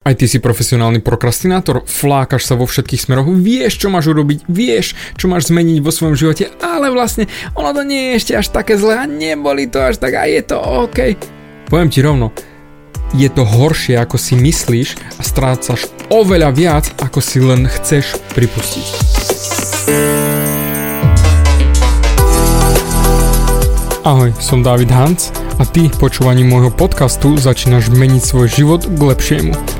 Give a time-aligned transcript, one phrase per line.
[0.00, 4.96] Aj ty si profesionálny prokrastinátor, flákaš sa vo všetkých smeroch, vieš, čo máš urobiť, vieš,
[5.20, 8.80] čo máš zmeniť vo svojom živote, ale vlastne ono to nie je ešte až také
[8.80, 11.20] zlé a neboli to až tak a je to OK.
[11.68, 12.32] Poviem ti rovno,
[13.12, 18.86] je to horšie, ako si myslíš a strácaš oveľa viac, ako si len chceš pripustiť.
[24.08, 25.28] Ahoj, som David Hans
[25.60, 29.79] a ty počúvaním môjho podcastu začínaš meniť svoj život k lepšiemu.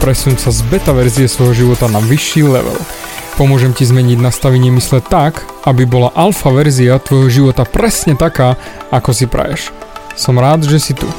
[0.00, 2.78] Presun sa z beta verzie svojho života na vyšší level.
[3.34, 8.54] Pomôžem ti zmeniť nastavenie mysle tak, aby bola alfa verzia tvojho života presne taká,
[8.94, 9.74] ako si praješ.
[10.14, 11.10] Som rád, že si tu.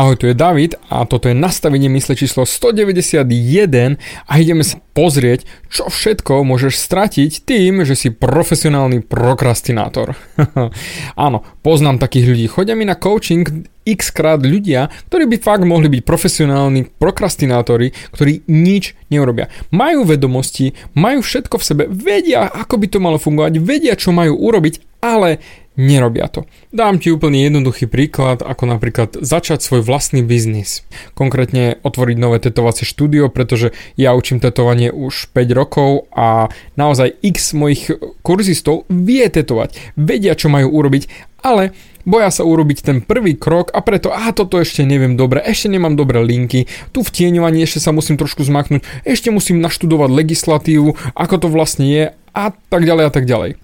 [0.00, 5.44] Ahoj, tu je David a toto je nastavenie mysle číslo 191 a ideme sa pozrieť,
[5.68, 10.16] čo všetko môžeš stratiť tým, že si profesionálny prokrastinátor.
[11.28, 12.46] Áno, poznám takých ľudí.
[12.48, 18.48] Chodia mi na coaching x krát ľudia, ktorí by fakt mohli byť profesionálni prokrastinátori, ktorí
[18.48, 19.52] nič neurobia.
[19.68, 24.32] Majú vedomosti, majú všetko v sebe, vedia, ako by to malo fungovať, vedia, čo majú
[24.32, 25.44] urobiť, ale
[25.80, 26.44] nerobia to.
[26.68, 30.84] Dám ti úplne jednoduchý príklad, ako napríklad začať svoj vlastný biznis.
[31.16, 37.56] Konkrétne otvoriť nové tetovacie štúdio, pretože ja učím tetovanie už 5 rokov a naozaj x
[37.56, 37.88] mojich
[38.20, 41.72] kurzistov vie tetovať, vedia, čo majú urobiť, ale
[42.04, 45.96] boja sa urobiť ten prvý krok a preto, a toto ešte neviem dobre, ešte nemám
[45.96, 51.34] dobré linky, tu v tieňovaní ešte sa musím trošku zmaknúť, ešte musím naštudovať legislatívu, ako
[51.36, 53.59] to vlastne je a tak ďalej a tak ďalej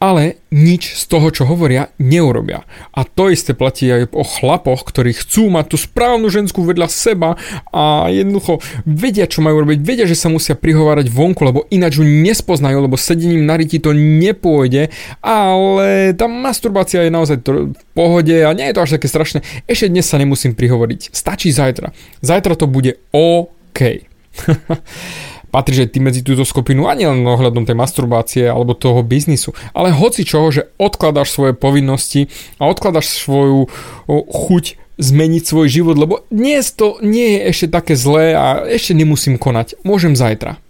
[0.00, 2.64] ale nič z toho, čo hovoria, neurobia.
[2.96, 7.36] A to isté platí aj o chlapoch, ktorí chcú mať tú správnu ženskú vedľa seba
[7.68, 12.04] a jednoducho vedia, čo majú robiť, vedia, že sa musia prihovárať vonku, lebo ináč ju
[12.08, 14.88] nespoznajú, lebo sedením na ryti to nepôjde,
[15.20, 19.44] ale tá masturbácia je naozaj v pohode a nie je to až také strašné.
[19.68, 21.92] Ešte dnes sa nemusím prihovoriť, stačí zajtra.
[22.24, 24.08] Zajtra to bude OK.
[25.50, 29.90] patríš aj ty medzi túto skupinu a nielen ohľadom tej masturbácie alebo toho biznisu, ale
[29.90, 32.30] hoci čoho, že odkladáš svoje povinnosti
[32.62, 33.66] a odkladáš svoju
[34.08, 39.40] chuť zmeniť svoj život, lebo dnes to nie je ešte také zlé a ešte nemusím
[39.40, 39.80] konať.
[39.80, 40.60] Môžem zajtra.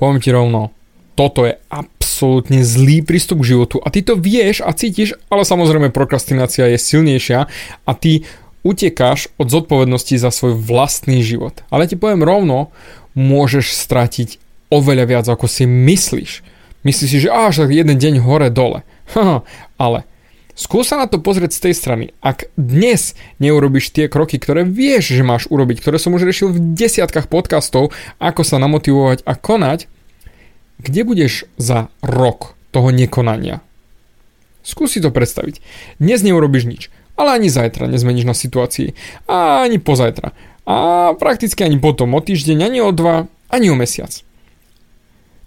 [0.00, 0.72] Poviem ti rovno,
[1.12, 5.92] toto je absolútne zlý prístup k životu a ty to vieš a cítiš, ale samozrejme
[5.92, 7.50] prokrastinácia je silnejšia
[7.84, 8.24] a ty
[8.64, 11.62] utekáš od zodpovednosti za svoj vlastný život.
[11.68, 12.70] Ale ti poviem rovno,
[13.18, 14.38] môžeš stratiť
[14.70, 16.46] oveľa viac, ako si myslíš.
[16.86, 18.86] Myslíš si, že až jeden deň hore dole.
[19.82, 20.06] ale
[20.54, 22.04] skús sa na to pozrieť z tej strany.
[22.22, 26.62] Ak dnes neurobiš tie kroky, ktoré vieš, že máš urobiť, ktoré som už riešil v
[26.78, 27.90] desiatkách podcastov,
[28.22, 29.90] ako sa namotivovať a konať,
[30.78, 33.58] kde budeš za rok toho nekonania?
[34.62, 35.58] Skús si to predstaviť.
[35.98, 36.82] Dnes neurobiš nič,
[37.18, 38.94] ale ani zajtra nezmeníš na situácii.
[39.26, 40.36] A ani pozajtra
[40.68, 40.76] a
[41.16, 44.12] prakticky ani potom o týždeň, ani o dva, ani o mesiac.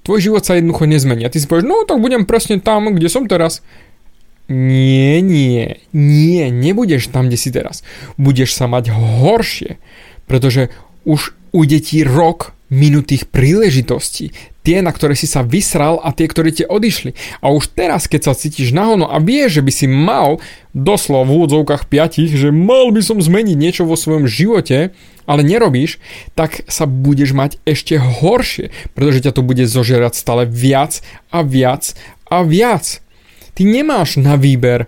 [0.01, 3.05] Tvoj život sa jednoducho nezmení a ty si povieš, no tak budem presne tam, kde
[3.05, 3.61] som teraz.
[4.49, 7.85] Nie, nie, nie, nebudeš tam, kde si teraz.
[8.17, 9.77] Budeš sa mať horšie,
[10.25, 10.73] pretože
[11.05, 14.33] už ujde ti rok minutých príležitostí.
[14.61, 17.17] Tie, na ktoré si sa vysral a tie, ktoré ti odišli.
[17.41, 20.37] A už teraz, keď sa cítiš nahono a vieš, že by si mal
[20.77, 24.93] doslova v úvodzovkách piatich, že mal by som zmeniť niečo vo svojom živote,
[25.25, 25.97] ale nerobíš,
[26.37, 31.01] tak sa budeš mať ešte horšie, pretože ťa to bude zožerať stále viac
[31.33, 31.97] a viac
[32.29, 33.01] a viac.
[33.57, 34.85] Ty nemáš na výber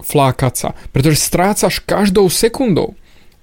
[0.00, 2.96] flákať sa, pretože strácaš každou sekundou.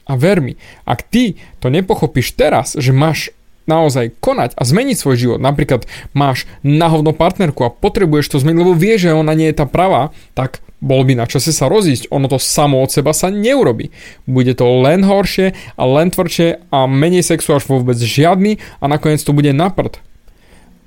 [0.06, 3.32] A ver mi, ak ty to nepochopíš teraz, že máš
[3.70, 5.40] naozaj konať a zmeniť svoj život.
[5.40, 9.66] Napríklad máš nahovno partnerku a potrebuješ to zmeniť, lebo vieš, že ona nie je tá
[9.70, 12.10] pravá, tak bol by na čase sa rozísť.
[12.10, 13.94] Ono to samo od seba sa neurobi.
[14.26, 19.22] Bude to len horšie a len tvrdšie a menej sexu až vôbec žiadny a nakoniec
[19.22, 20.02] to bude na prd.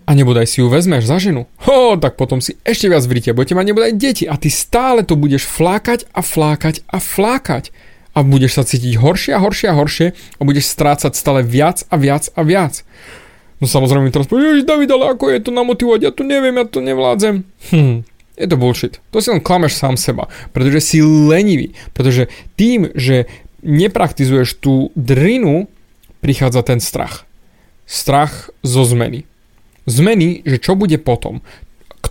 [0.05, 1.49] A nebodaj si ju vezmeš za ženu.
[1.65, 5.17] Ho, tak potom si ešte viac vrite, budete mať nebodaj deti a ty stále to
[5.17, 7.73] budeš flákať a flákať a flákať
[8.15, 11.99] a budeš sa cítiť horšie a horšie a horšie a budeš strácať stále viac a
[11.99, 12.87] viac a viac.
[13.59, 16.67] No samozrejme mi teraz povie, David, ale ako je to namotivovať, ja to neviem, ja
[16.67, 17.43] to nevládzem.
[17.71, 18.99] Hm, je to bullshit.
[19.15, 21.75] To si len klameš sám seba, pretože si lenivý.
[21.95, 23.31] Pretože tým, že
[23.63, 25.71] nepraktizuješ tú drinu,
[26.21, 27.25] prichádza ten strach.
[27.87, 29.29] strach zo zmeny.
[29.85, 31.45] Zmeny, že čo bude potom,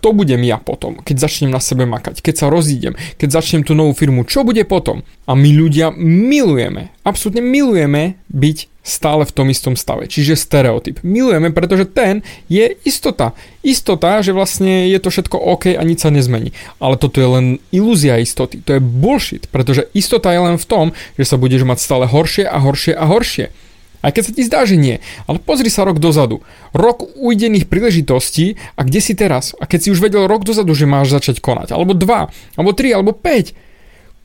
[0.04, 3.72] kto budem ja potom, keď začnem na sebe makať, keď sa rozídem, keď začnem tú
[3.72, 5.00] novú firmu, čo bude potom?
[5.24, 11.00] A my ľudia milujeme, absolútne milujeme byť stále v tom istom stave, čiže stereotyp.
[11.08, 12.20] Milujeme, pretože ten
[12.52, 13.32] je istota.
[13.64, 16.52] Istota, že vlastne je to všetko OK a nič sa nezmení.
[16.84, 20.86] Ale toto je len ilúzia istoty, to je bullshit, pretože istota je len v tom,
[21.16, 23.56] že sa budeš mať stále horšie a horšie a horšie.
[24.04, 25.00] Aj keď sa ti zdá, že nie.
[25.32, 26.44] Ale pozri sa rok dozadu.
[26.76, 29.56] Rok ujdených príležitostí a kde si teraz?
[29.56, 31.72] A keď si už vedel rok dozadu, že máš začať konať.
[31.72, 32.28] Alebo dva,
[32.60, 33.56] alebo tri, alebo 5.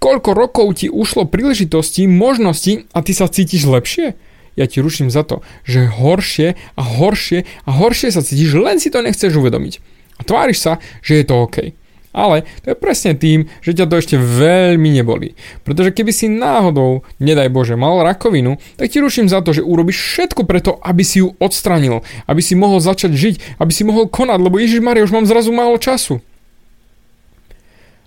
[0.02, 4.18] Koľko rokov ti ušlo príležitostí, možností a ty sa cítiš lepšie?
[4.58, 8.90] Ja ti ruším za to, že horšie a horšie a horšie sa cítiš, len si
[8.90, 9.78] to nechceš uvedomiť.
[10.18, 11.78] A tváriš sa, že je to OK.
[12.16, 15.36] Ale to je presne tým, že ťa to ešte veľmi neboli.
[15.62, 20.00] Pretože keby si náhodou, nedaj Bože, mal rakovinu, tak ti ruším za to, že urobíš
[20.00, 24.38] všetko preto, aby si ju odstranil, aby si mohol začať žiť, aby si mohol konať,
[24.40, 26.24] lebo Ježiš Maria, už mám zrazu málo času.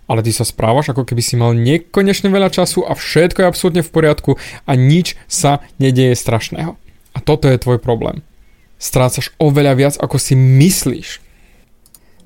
[0.09, 3.83] Ale ty sa správaš, ako keby si mal nekonečne veľa času a všetko je absolútne
[3.85, 4.31] v poriadku
[4.67, 6.75] a nič sa nedieje strašného.
[7.15, 8.19] A toto je tvoj problém.
[8.75, 11.23] Strácaš oveľa viac, ako si myslíš.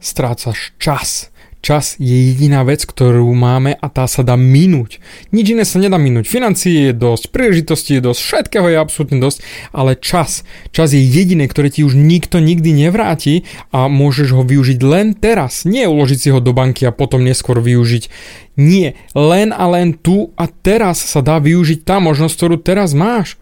[0.02, 1.30] Strácaš čas
[1.66, 5.02] Čas je jediná vec, ktorú máme a tá sa dá minúť.
[5.34, 6.30] Nič iné sa nedá minúť.
[6.30, 9.42] Financie je dosť, príležitosti je dosť, všetkého je absolútne dosť,
[9.74, 10.46] ale čas.
[10.70, 15.66] Čas je jediné, ktoré ti už nikto nikdy nevráti a môžeš ho využiť len teraz.
[15.66, 18.14] Nie uložiť si ho do banky a potom neskôr využiť.
[18.62, 23.42] Nie, len a len tu a teraz sa dá využiť tá možnosť, ktorú teraz máš.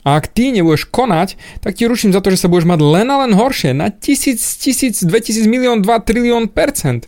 [0.00, 3.12] A ak ty nebudeš konať, tak ti ruším za to, že sa budeš mať len
[3.12, 7.04] a len horšie na tisíc, tisíc, 2000 milión, 2 trilión percent.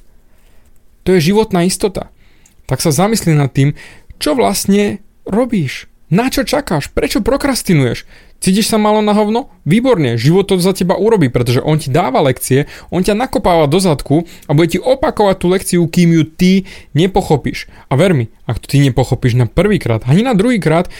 [1.02, 2.10] To je životná istota.
[2.70, 3.74] Tak sa zamysli nad tým,
[4.22, 5.90] čo vlastne robíš.
[6.12, 6.92] Na čo čakáš?
[6.92, 8.04] Prečo prokrastinuješ?
[8.42, 9.54] Cítiš sa malo na hovno?
[9.62, 13.78] Výborne, život to za teba urobí, pretože on ti dáva lekcie, on ťa nakopáva do
[13.78, 16.52] zadku a bude ti opakovať tú lekciu, kým ju ty
[16.92, 17.70] nepochopíš.
[17.86, 20.90] A ver mi, ak to ty nepochopíš na prvýkrát, ani na druhýkrát,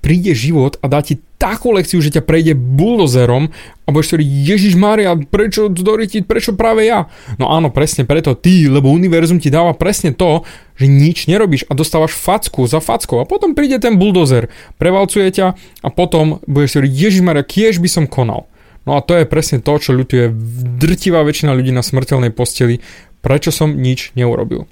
[0.00, 3.48] príde život a dá ti takú lekciu, že ťa prejde buldozerom
[3.84, 7.08] a budeš hovoriť, Ježiš Maria, prečo doritiť, prečo práve ja?
[7.40, 10.44] No áno, presne preto ty, lebo univerzum ti dáva presne to,
[10.76, 15.46] že nič nerobíš a dostávaš facku za fackou a potom príde ten buldozer, prevalcuje ťa
[15.56, 18.48] a potom budeš hovoriť, Ježiš Maria, kiež by som konal.
[18.88, 20.32] No a to je presne to, čo ľutuje
[20.80, 22.80] drtivá väčšina ľudí na smrteľnej posteli,
[23.20, 24.64] prečo som nič neurobil.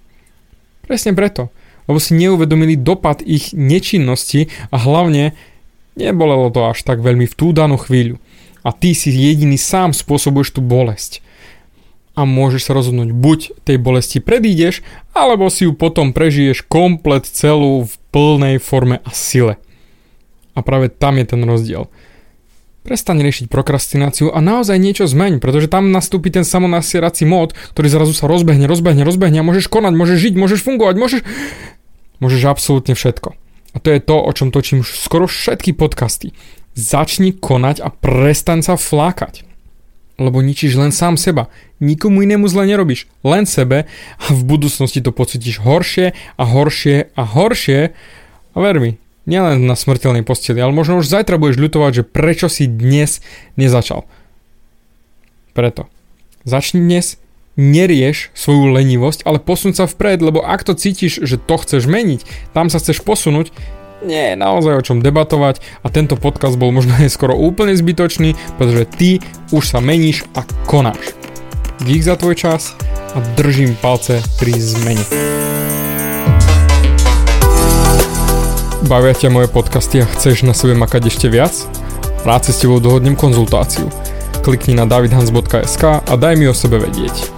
[0.88, 1.52] Presne preto
[1.88, 5.32] lebo si neuvedomili dopad ich nečinnosti a hlavne
[5.99, 8.20] nebolelo to až tak veľmi v tú danú chvíľu.
[8.62, 11.25] A ty si jediný sám spôsobuješ tú bolesť.
[12.19, 14.82] A môžeš sa rozhodnúť, buď tej bolesti predídeš,
[15.14, 19.56] alebo si ju potom prežiješ komplet celú v plnej forme a sile.
[20.58, 21.87] A práve tam je ten rozdiel.
[22.82, 28.17] Prestaň riešiť prokrastináciu a naozaj niečo zmeň, pretože tam nastúpi ten samonasierací mód, ktorý zrazu
[28.17, 31.20] sa rozbehne, rozbehne, rozbehne a môžeš konať, môžeš žiť, môžeš fungovať, môžeš...
[32.19, 33.35] Môžeš absolútne všetko.
[33.75, 36.35] A to je to, o čom točím skoro všetky podcasty.
[36.75, 39.47] Začni konať a prestaň sa flákať.
[40.19, 41.47] Lebo ničíš len sám seba.
[41.79, 43.06] Nikomu inému zle nerobíš.
[43.23, 43.87] Len sebe
[44.19, 47.94] a v budúcnosti to pocítiš horšie a horšie a horšie.
[48.50, 48.99] A ver mi,
[49.31, 53.23] nielen na smrteľnej posteli, ale možno už zajtra budeš ľutovať, že prečo si dnes
[53.55, 54.09] nezačal.
[55.55, 55.87] Preto.
[56.42, 57.21] Začni dnes,
[57.59, 62.55] nerieš svoju lenivosť, ale posun sa vpred, lebo ak to cítiš, že to chceš meniť,
[62.55, 63.50] tam sa chceš posunúť,
[63.99, 68.38] nie je naozaj o čom debatovať a tento podcast bol možno aj skoro úplne zbytočný,
[68.57, 69.11] pretože ty
[69.50, 71.19] už sa meníš a konáš.
[71.83, 72.79] Dík za tvoj čas
[73.15, 75.03] a držím palce pri zmene.
[78.87, 81.53] Bavia ťa moje podcasty a chceš na sebe makať ešte viac?
[82.23, 83.91] Rád si s tebou dohodnem konzultáciu.
[84.43, 87.38] Klikni na davidhans.sk a daj mi o sebe vedieť.